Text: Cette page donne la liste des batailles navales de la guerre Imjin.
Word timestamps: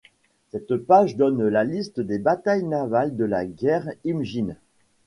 Cette 0.49 0.77
page 0.77 1.15
donne 1.15 1.47
la 1.47 1.63
liste 1.63 1.99
des 1.99 2.17
batailles 2.17 2.63
navales 2.63 3.15
de 3.15 3.23
la 3.23 3.45
guerre 3.45 3.87
Imjin. 4.03 4.55